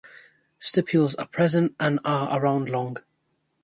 [0.59, 2.97] Stipules are present and are around long.